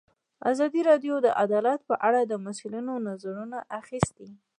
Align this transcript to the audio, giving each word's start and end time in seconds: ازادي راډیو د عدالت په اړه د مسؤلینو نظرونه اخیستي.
ازادي 0.51 0.81
راډیو 0.89 1.15
د 1.21 1.27
عدالت 1.43 1.79
په 1.89 1.95
اړه 2.07 2.21
د 2.23 2.33
مسؤلینو 2.45 2.93
نظرونه 3.07 3.57
اخیستي. 3.79 4.29